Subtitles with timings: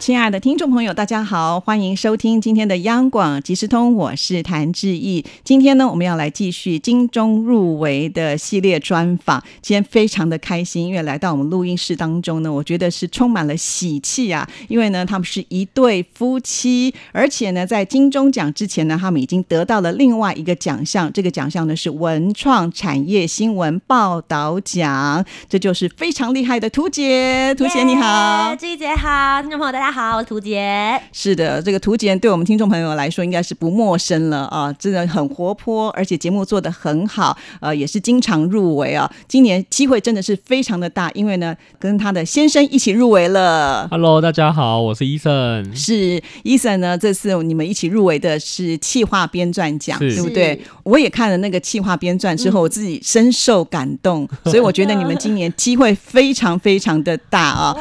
[0.00, 5.22] 亲爱的听众朋友，大家好，欢迎收听今天的央广即时通，我是谭志毅。
[5.44, 9.44] 今天呢，我们要来继续金钟入围的系列专访。
[9.60, 14.48] 今天非常的开心，因为来到我们录音室当中呢，我觉得是充满了喜气啊。
[14.68, 25.22] 因为呢，他们是一对夫妻，而且呢，在金钟奖之前呢，他们已经得到了另外一个奖项，这个奖项呢是文创产业新闻报道奖。
[25.50, 29.89] 这就是非常厉害的图姐，图姐你好，志毅姐好，听众朋友大家。
[29.90, 31.00] 好，我是涂杰。
[31.12, 39.10] 是的，这个涂杰对我们听众朋友来说应该是不陌生了啊，真的很活泼，而且节目做得很好，呃，也是经常入围啊。
[39.26, 43.88] 今年机会真的是非常的大，因为呢，跟他的先生一起入围了。
[43.90, 45.74] Hello，大家好，我是伊森。
[45.74, 50.60] 是伊森呢，这次你们一起入围的是企划编撰奖，对不对？
[50.84, 57.76] 我也看了那个企划编撰之后，我自己深受感动， 所以我觉得你们今年机会非常非常的大啊。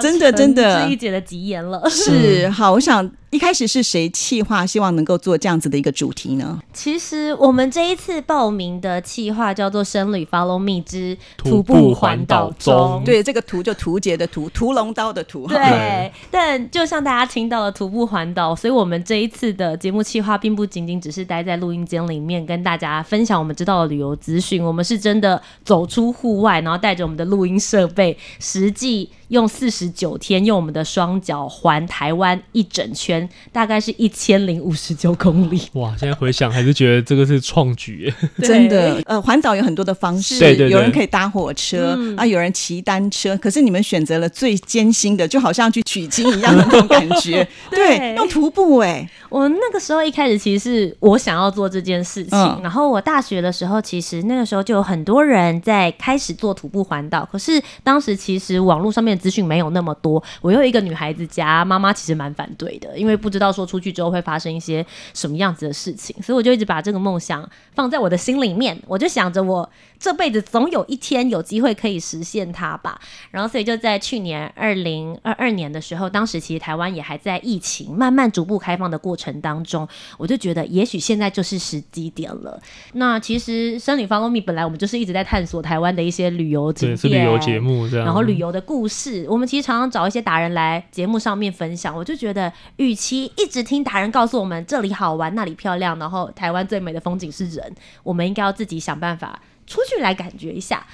[0.00, 1.88] 真的，真的，志毅姐的吉言了。
[1.88, 3.08] 是好，我想。
[3.30, 6.58] 一开始是谁企划，希望能够做这样子的一个主题呢？
[6.72, 12.74] 其实我们这一次报名的企划叫做《生旅 Follow Me 之徒步环岛中》。
[13.04, 15.46] 对，这个“图就图节的“图”，屠龙刀的“图”。
[15.48, 33.17] 对，但就像大家听到了徒步环岛，所以我们这一次的节目企划并不仅仅只是待在录音间里面跟大家分享我们知道的旅游资讯，我们是真的走出户外，然后带着我们的录音设备，实际用四十九天用我们的双脚环台湾一整圈。
[33.50, 35.62] 大概是一千零五十九公里。
[35.72, 35.94] 哇！
[35.98, 39.00] 现在回想还是觉得这个是创举，真的。
[39.06, 43.36] 呃，环岛有很多的方式，对对，有人可以搭火车啊，有人骑单车。
[43.38, 47.46] 可是你们选择了最艰辛的，就好像去取经一样的 那种感觉。
[47.70, 49.08] 对，用徒步哎。
[49.28, 57.28] 我那个时候一开始其实是我想要做这件事情，然后我大学的时候其实那个时候就有很多人在开始做徒步环岛。
[57.30, 68.80] 可是当时其实网络上面的资讯没有那么多，我又一个女孩子家，妈妈其实蛮反对的，因为会不知道说出去之后会发生一些什么样子的事情，所以我就一直把这个梦想放在我的心里面。
[68.86, 73.00] 我就想着我这辈子总有一天有机会可以实现它吧。
[73.30, 79.86] 然后所以就在去年二零二二年的时候，当时其实台湾也还在疫情慢慢逐步开放的过程当中，
[80.16, 82.60] 我就觉得也许现在就是时机点了。
[82.92, 91.96] 那其实《生理 Follow Me》本来我们就是一直在探索台湾的一些旅游景点、旅游节目这样，然后旅游的故事，我们其实常常找一些达人来节目上面分享。
[91.96, 100.84] 我就觉得，与其一直听达人告诉我们这里好玩、那里漂亮，然后台湾最美的风景是人，我们应该要自己想办法出去来感觉一下。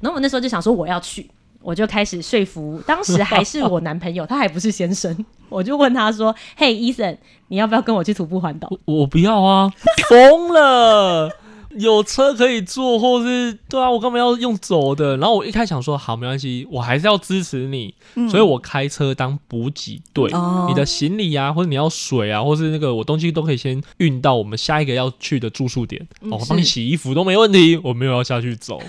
[0.00, 1.30] 然后我那时候就想说，我要去。
[1.64, 5.16] 我就开始说服，当时还是我男朋友， 他还不是先生。
[5.48, 7.16] 我就问他说：“嘿，伊森，
[7.46, 9.72] 你要不要跟我去徒步环岛？”我不要啊，
[10.08, 11.30] 疯了。
[11.78, 15.16] 有车可以坐，或是对啊，我干嘛要用走的？
[15.16, 17.94] 然后我一开始想说，好，没关系，我还是要支持你，
[18.28, 20.30] 所以我开车当补给队。
[20.68, 26.06] 你的行李啊，或者你要水啊，或是那个我东西都可以先运到我们下一个要去的住宿点。
[26.30, 28.80] 我帮你洗衣服都没问题，我没有要下去走。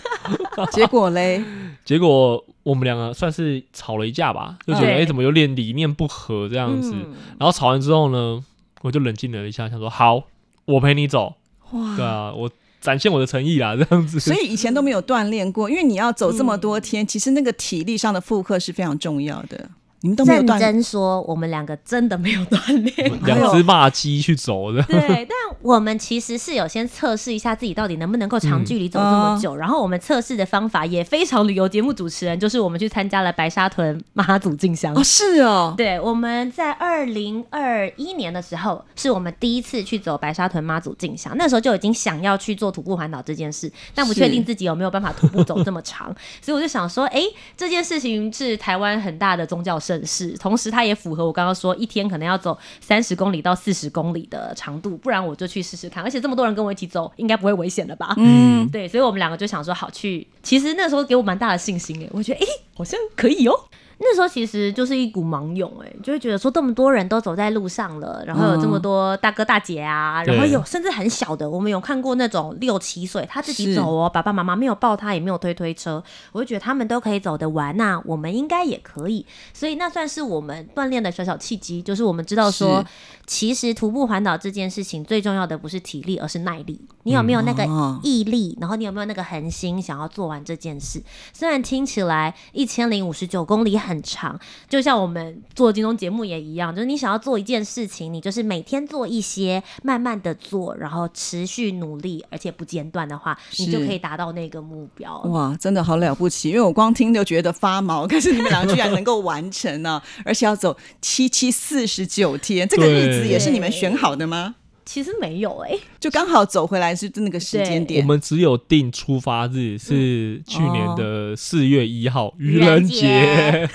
[0.72, 1.42] 结果嘞？
[1.86, 6.94] 结果我们两个算是吵了一架吧，就觉得哎，怎么有点理念不合这样子。
[7.40, 8.44] 然后吵完之后呢，
[8.82, 10.24] 我就冷静了一下，想说好，
[10.66, 11.36] 我陪你走。
[11.72, 12.50] 哇，对啊，我。
[12.84, 14.20] 展现我的诚意啦， 这样子。
[14.20, 19.70] 所以以前都没有锻炼过，因为你要走这么多天，其实那个体力上的负荷是非常重要的。
[20.04, 24.84] 你们都没有认真说，我们两个真的没有锻炼， 两只骂鸡去走的。
[24.92, 29.56] 对，但我们其实是有先测试一下自己到底能不能够长距离走这么久。
[29.56, 34.94] 然后我们测试的方法也非常旅游节目主持人，就是我们去参加了白沙屯妈祖进香。
[34.94, 35.74] 哦，是哦。
[35.78, 41.34] 对，我们在二零二一年的时候，是我们第一次去走白沙屯妈祖进香。
[41.38, 46.14] 那时候就已经想要去做徒步环岛这件事，但不确定自己有没有办法徒步走这么长。
[46.42, 47.22] 所以我就想说，哎，
[47.56, 49.93] 这件事情是台湾很大的宗教盛。
[49.94, 56.04] 正式，同时它也符合我刚刚说一天可能要走三十公里到四十公里的长度，不然我就去试试看。
[56.04, 58.14] 而且这么多人跟我一起走，应该不会危险了吧？
[58.18, 60.26] 嗯，对，所以我们两个就想说好去。
[60.42, 63.54] 其实那时候给我蛮大的信心诶，我觉得哎，好像可以哦。
[64.00, 82.84] 那时候其实就是一股盲涌，哎，就会觉得说这么多人都走在路上了，然后有这么多大哥大姐啊，然后有甚至很小的，我们有看过那种六七岁他自己走哦，爸爸妈妈没有抱他，也没有推推车，我就觉得他们都可以走得完那我们应该也可以，所以那算是我们锻炼的小小契机，就是我们知道说，
[83.26, 86.82] 其实徒步环岛这件事情最重要的不是体力，而是耐力。
[87.04, 91.02] 你有没有那个哦毅力，然后你有没有那个恒心，想要做完这件事？
[91.34, 105.20] 虽然听起来一千零五十九公里很长，就像我们做金钟节目也一样，就是你想要做一件事情，你就是每天做一些，慢慢的做，然后持续努力，而且不间断的话，你就可以达到那个目标。
[105.24, 106.50] 哇，真的好了不起！
[106.50, 114.56] 因为我光听就觉得发毛，可是你们俩居然能够完成呢、而且要走七七四十九天，这个日子也是你们选好的吗？
[114.86, 118.02] 其实没有哎、就刚好走回来是那个时间点。
[118.02, 118.08] 我。
[118.08, 123.70] 们只有定出发日是去年的四月一号，愚愚人节。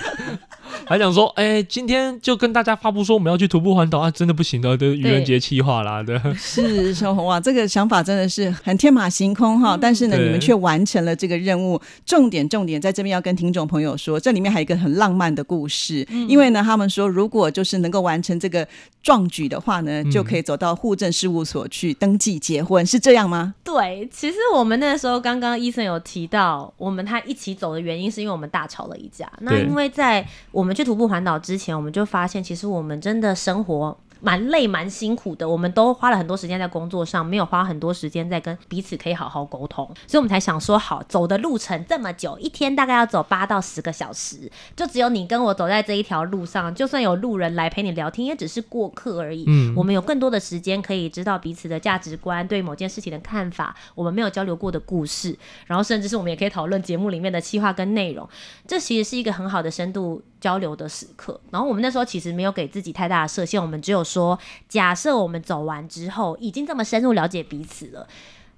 [0.88, 6.18] 还想说，哎、今天就跟大家发布说我们要去徒步环岛啊，真的不行的，这愚人节气话啦的。
[6.34, 9.76] 是小红啊，这个想法真的是很天马行空哈。
[9.78, 11.78] 但是呢，你们却完成了这个任务。
[12.06, 16.08] 重点重点在这边要跟听众朋友说，这里面还有一个很浪漫的故事。
[16.26, 18.66] 因为呢，他们说如果就是能够完成这个
[19.02, 23.54] 壮举的话呢，就可以走到户政事务所去登记结婚，是这样吗？
[23.62, 29.30] 对，其实我们那时候刚刚医生有提到，我们他一起走的原因是因为我们大吵了一架。
[29.40, 33.98] 那因为在我们去徒步环岛之前，我们就发现其实我们真的生活。
[34.20, 49.44] 蛮累蛮辛苦的，我们都花了很多时间在工作上，没有花很多时间在跟彼此可以好好沟通，所以我们才想说，好走的路程这么久，一天大概要走八到十个小时，就只有你跟我走在这一条路上，就算有路人来陪你聊天，也只是过客而已。
[49.46, 55.38] 嗯我们有更多的时间可以知道彼此的价值观，对某件事情的看法，我们没有交流过的故事，
[55.68, 58.28] 然后甚至是我们也可以讨论节目里面的企划跟内容，
[58.66, 61.40] 这其实是一个很好的深度交流的时刻。
[61.50, 64.38] 然后我们那时候其实没有给自己太大的设限，我们只有说，
[64.68, 68.06] 假设我们走完之后已经这么深入了解彼此了。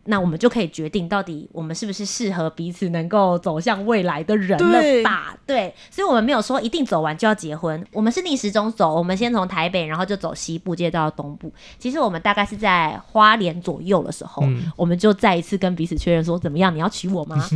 [0.04, 5.36] 那我们就可以决定到底我们是不是适合彼此能够走向未来的人了吧？
[5.46, 11.52] 对，所以我们没有说一定走完就要结婚，我们是逆时钟走，我们先从台北，然后就走西部，接着到东部。
[11.78, 16.74] 其实我们大概是在花莲左右的时候，嗯我们就再一次跟彼此确认说，怎么样？
[16.74, 17.46] 你要娶我吗？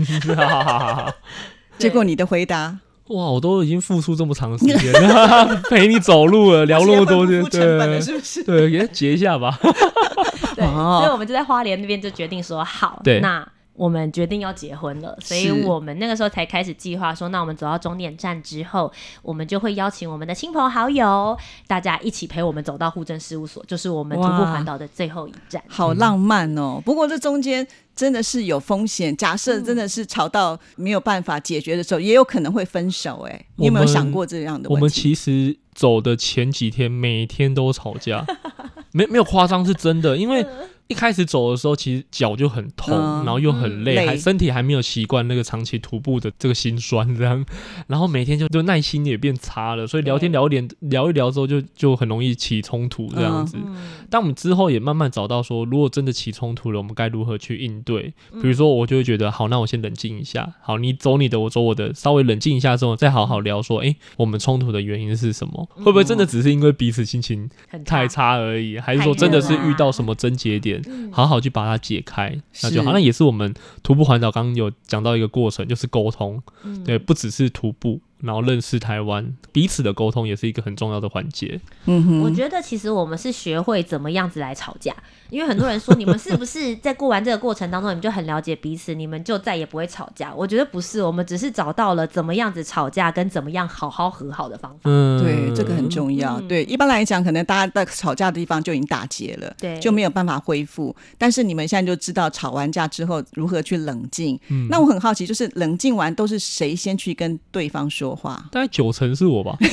[1.78, 8.44] 结果你的回答哇，我都已经付出这么长时间了， 陪你走路了，聊那么多天，结婚不付成本了，对是不是？
[8.44, 9.58] 对，给他结一下吧。
[10.56, 18.90] 对，哦所以我们就在花莲那边就决定说，好，对那我们决定要结婚了，所以我们那个时候才开始计划说，那我们走到终点站之后，
[19.20, 21.36] 我们就会邀请我们的亲朋好友，
[21.66, 25.60] 大家一起陪我们走到户政事务所，就是我们徒步哇环岛的最后一站。
[25.68, 26.80] 好浪漫哦！
[26.84, 33.26] 不过这中间真的是有风险，假设真的是吵到没有办法解决的时候，也有可能会分手。
[33.28, 34.88] 哎，你有没有想过这样的我们？
[34.88, 38.24] 其实走的前几天，每天都吵架，
[38.92, 40.16] 没没有夸张，是真的。
[40.16, 40.44] 因为
[40.86, 47.44] 一开始走的时候，其实脚就很痛，嗯然后又很累，累还身体还没有习惯那个长期徒步的这个心酸，这样，
[47.88, 53.56] 然后每天就就耐心也变差了，所以聊天聊一点聊一聊之后就，就很容易起冲突这样子。
[53.56, 53.74] 嗯，
[54.10, 58.12] 但我们之后也慢慢找到说，如果真的起冲突了，我们该如何去应对？
[58.32, 65.68] 嗯比如说，我就会觉得，好，那我先冷静一下，好，你走你的，我走我的，稍微冷静一下之后，再好好聊说，诶，我们冲突的原因是什么？
[65.74, 67.48] 会不会真的只是因为彼此心情
[67.84, 68.78] 太差而已？
[68.78, 72.90] 还是说真的是遇到什么症结点，嗯好好去把它解开，那就好。
[72.90, 78.00] 是那也是我们徒步环岛刚刚有讲到一个过程，就是沟通，嗯对，不只是徒步。
[78.24, 81.60] 然后认识台湾，彼此的沟通也是一个很重要的环节。
[81.84, 84.94] 嗯哼，我觉得其实我们是学会怎么样子来吵架，
[85.30, 90.34] 因为很多人说你们是不是在过完这个过程当中，你们就很了解彼此，你们就再也不会吵架。
[90.34, 94.80] 我觉得不是，我们只是找到了怎么样子吵架跟怎么样好好和好的方法。
[94.84, 96.40] 嗯，对，这个很重要。
[96.40, 100.94] 嗯对，一般来讲，可能大家在吵架的地方就已经打结了，对就没有办法恢复。
[101.18, 104.38] 但是你们现在就知道吵完架之后如何去冷静。
[104.48, 108.44] 嗯那我很好奇，就是冷静完都是谁先去跟对方说话？
[108.50, 109.56] 大概九成是我吧。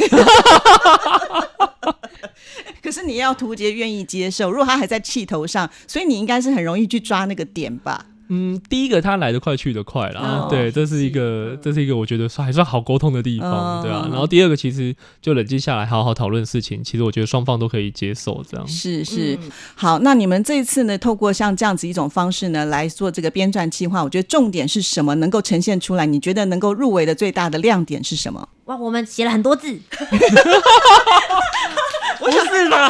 [2.82, 8.06] 可是你要图杰愿意接受，如果他还在气头上，所以你应该是很容易去抓那个点吧？
[8.34, 14.08] 嗯，第一个他来得快去得快啦，哦对，这是一个这是一个我觉得算还算好沟通的地方，嗯对啊。
[14.10, 18.66] 然后第二个其实就冷静下来，好好讨论事情，其实我觉得双方都可以接受这样。
[18.66, 25.14] 是是，嗯好，那你们这一次呢，透过像这样子一种方式呢，来做这个编撰计划，我觉得重点是什么？
[25.16, 26.06] 能够呈现出来？
[26.06, 28.48] 你觉得能够入围的最大的亮点是什么？
[28.66, 29.78] 哇，我们写了很多字。
[32.20, 32.88] 不是啦，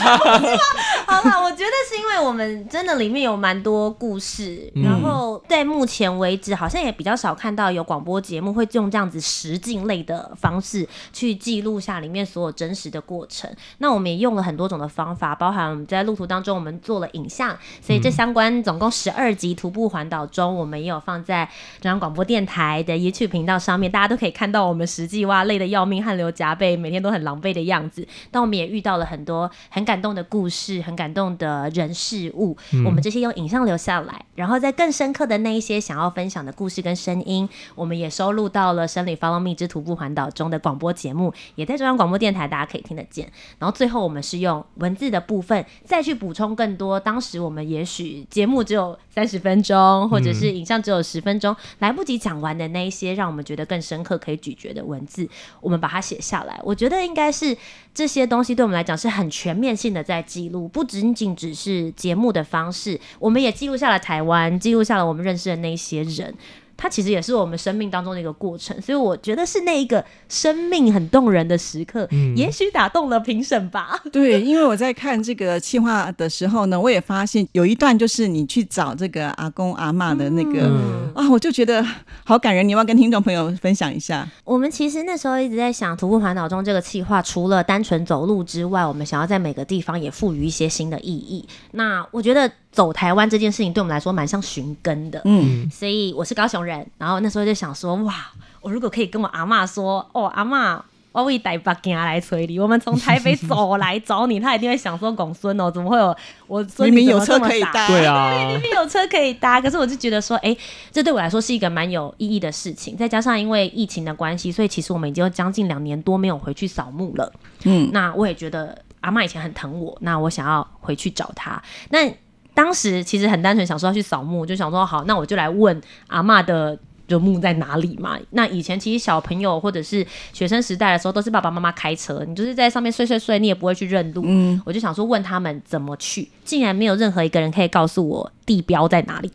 [1.07, 1.50] 好了，我
[1.87, 13.53] 是因为我们真的里面有蛮多故事，嗯然后在目前为止好像也比较少看到有广播节目会用这样子实境类的方式去记录下里面所有真实的过程。
[13.79, 21.45] 那我们也用了很多种的方法，包含我们在路途当中我们做了影像，所以这相关总共十二集徒步环岛中，我们也有放在
[21.81, 28.07] 中央广播电台的 YouTube 频道上面，大家都可以看到我们实际哇累得要命、汗流浃背，每天都很狼狈的样子。
[28.31, 43.31] 但我们也遇到了很多很感动的故事，很感感动的人事物，嗯我们这些用影像留下来，然后在更深刻的那一些想要分享的故事跟声音，我们也收录到了《生理 Follow Me 之徒步环岛》中的广播节目，也在中央广播电台大家可以听得见。
[43.59, 55.27] 然后最后我们是用文字的部分再去补充更多，当时我们也许节目只有三十分钟，或者是影像只有十分钟，来不及讲完的那一些让我们觉得更深刻、可以咀嚼的文字，
[55.59, 56.59] 我们把它写下来。
[56.63, 57.55] 我觉得应该是
[57.93, 66.33] 这些东西对我们来讲是很全面性的在记录，不仅仅只是节目的方式，我们也记录下了台湾，记录下了我们认识的那些人。
[66.81, 74.01] 它其实也是我们生命当中的一个过程，所以我觉得是那一个生命很动人的时刻，也许打动了评审吧。
[74.11, 81.85] 对，因为我在看这个企划的时候呢，我也发现有一段就是你去找这个阿公阿妈的那个、嗯啊，我就觉得
[82.25, 84.27] 好感人，你要不要跟听众朋友分享一下？
[84.43, 91.47] 我们其实那时候一直在想，徒步环岛中这个企划，除了单纯走路之外，我们想要在每个地方也赋予一些新的意义。
[91.73, 100.81] 那我觉得走台湾这件事情对我们来说蛮像寻根的，嗯，所以我是高雄人，然后那时候就想说，哇，我如果可以跟我阿嬷说，哦，阿嬷。
[101.13, 106.15] 我为台北行来催你，我们从台北走来找你，他一定会想说：“公孙哦，怎么会有
[106.47, 110.55] 我明明有车可以搭，对啊，明明有车可以搭，可是我就觉得说，哎、
[110.89, 112.95] 这对我来说是一个蛮有意义的事情。
[112.95, 117.29] 再加上因为疫情的关系，所以其实我们已经有将近两年多没有回去扫墓了。
[117.65, 121.61] 嗯，那我也觉得阿妈以前很疼我，那我想要回去找她。
[121.89, 122.09] 那
[122.53, 126.77] 当时其实很单纯想说要去扫墓，就想说好，那我就来问阿妈的。
[127.07, 128.17] 就墓在哪里嘛？
[128.29, 134.21] 那以前其实小朋友或者是学生时代的时候，都是爸爸妈妈开车，你就是在上面睡睡睡，你也不会去认路。
[134.25, 139.29] 嗯，我就想说问他们怎么去，竟然没有任何一个人可以告诉我地标在哪里。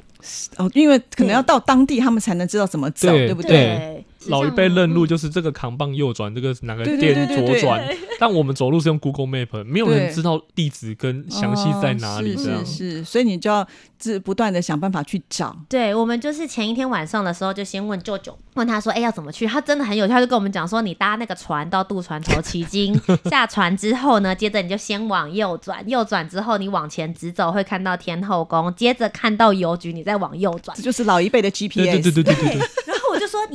[0.57, 3.51] 哦，因为可能要到当地，他们才能知道怎么走，对对不对？
[3.51, 7.83] 对老一辈认路就就是这个扛棒右转，这个哪个店左转，
[8.21, 12.67] 但我们走路是用 Google Map，没有人知道地址跟详细在哪里哦这样。
[12.67, 13.67] 是是是，所以你就要
[13.99, 15.57] 自不断的想办法去找。
[15.71, 22.95] 对我们就是前一天晚上的时候，就先问舅舅，问他说：“哎、要怎么去？”他真的很有趣，他就跟我们讲说：“你搭那个船到渡船头旗津，
[23.31, 30.83] 下船之后呢，接着你就先往右转，右转之后你往前直走会看到天后宫，接着看到邮局，你再往右转这。
[30.83, 31.77] 就是老一辈的 GPS。
[31.77, 32.61] 对对对对对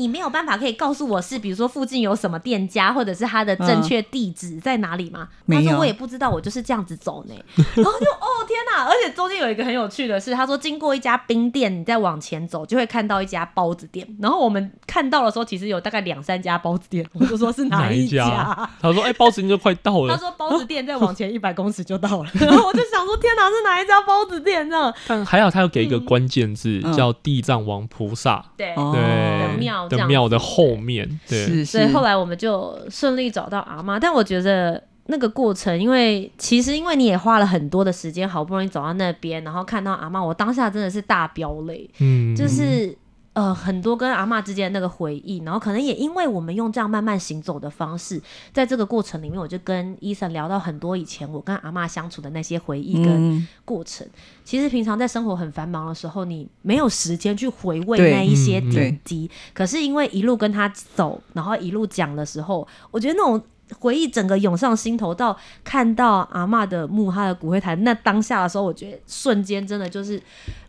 [0.01, 5.27] 你没有办法可以告诉我是，比如说附近有什么店家，或者是他的正确地址在哪里吗？
[5.46, 7.36] 没有他说我也不知道，我就是这样子走呢。
[7.75, 8.86] 然后就哦天哪！
[8.86, 14.08] 而且中间有一个很有趣的是，他说经过一家冰店，你再往前走就会看到一家包子店。
[14.20, 18.25] 然后我们看到的时候，其实有大概两三家包子店， 我就说是哪哪一家？
[18.25, 18.70] 家？
[18.81, 20.20] 他说：“哎，包子店就快到了他。
[20.20, 31.91] 说包子店再往前一百公尺就到了， 然后我就想说天哪，是哪一家包子店这样？”但还好他有给一个关键字嗯叫地藏王菩萨，对，哦对的庙的庙的后面，对，是所以。
[31.91, 42.98] 后来我们就顺利找到阿妈，但我觉得那个过程，因为其实因为你也花了很多的时间，好不容易走到那边，然后看到阿妈，我当下真的是大飙泪，嗯，就是。
[43.34, 48.22] 呃，很多跟阿嬷之间的那个回忆，然后可能也因为我们用这样慢慢行走的方式，
[48.52, 54.06] 在这个过程里面，我就跟医生聊到很多以前我跟阿嬷相处的那些回忆跟嗯，过程。
[54.44, 59.32] 其实平常在生活很繁忙的时候，你没有时间去回味那一些嗯点滴。
[59.54, 63.42] 可是因为一路跟他走，然后一路讲的时候，我觉得那种。
[63.80, 65.34] 回忆整个涌上心头，到
[65.64, 70.22] 看到阿嬷的墓，她的骨灰坛，那当下的时候，我觉得瞬间真的就是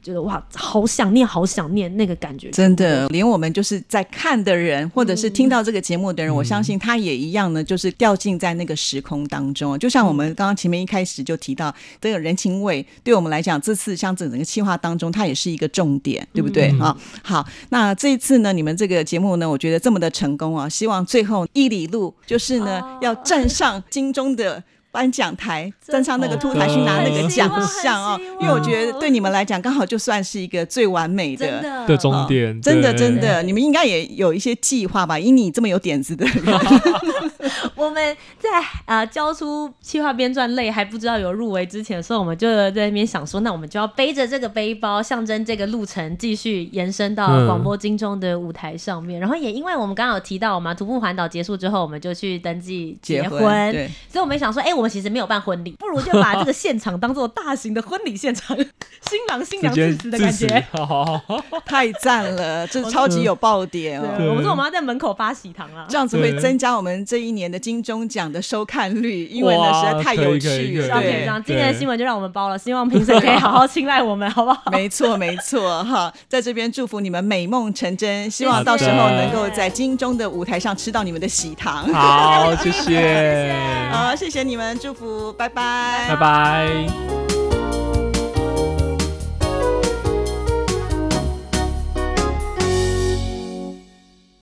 [0.02, 2.50] 觉得哇，好想念，好想念那个感觉。
[2.50, 9.78] 真的，连我们就是在看的人，或者是听到这个节目的人，我相信他也一样呢，就是掉进在那个时空当中。
[9.78, 16.98] 就像我们刚刚前面一开始就提到，这个人情味对我们来讲，这次像整个计划当中，它也是一个重点，对不对嗯啊？
[17.22, 24.64] 好，那这一次呢，你们这个节目呢，我觉得这么的成功啊，希望最后一里路就是呢，哦要站上金钟的。
[24.92, 27.50] 颁奖台，站上那个凸台去拿那个奖
[27.82, 31.96] 项哦因为我觉得对你们来讲，刚好就算是一个最完美的的。
[31.96, 35.18] 终点，真的真的，你们应该也有一些计划吧？
[35.18, 36.34] 以你这么有点子的人，
[37.74, 38.48] 我们在
[38.86, 49.20] 呃交出企划编撰类还不知道有入围之前的时候，我们就在那边想说，那我们就要背着这个背包，象征这个路程继续延伸到嗯广播金钟的舞台上面。
[49.20, 53.40] 然后也因为我们刚刚有提到嘛，徒步环岛结束之后，我们就去登记结婚
[53.72, 60.66] 对，所以我们想说，哎、我们其实没有办婚礼，不如就把这个现场当做大型的婚礼现场，新郎新娘致辞的感觉。
[60.70, 64.06] 好好好好， 太赞了，这超级有爆点哦。
[64.16, 65.86] 对，我们说我们要在门口发喜糖啊。
[65.88, 71.00] 这样子会增加我们这一年的金钟奖的收看率，因为呢哇实在太有趣了。
[71.00, 74.62] 对今天的新闻就让我们包了，希望评审可以好好青睐我们，好不好？
[74.72, 81.86] 没错没错哈，在这边祝福你们美梦成真， 希望到时候能够在金钟的舞台上吃到你们的喜糖。
[81.92, 83.54] 好，谢谢，
[83.90, 87.41] 好，谢谢你们，祝福，拜拜，拜拜。